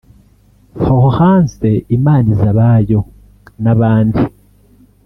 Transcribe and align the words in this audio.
Florence 0.83 1.69
Imanizabayo 1.95 2.99
n’abandi 3.63 4.21